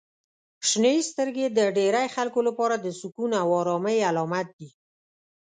[0.69, 4.69] •شنې سترګې د ډیری خلکو لپاره د سکون او آرامۍ علامت دي.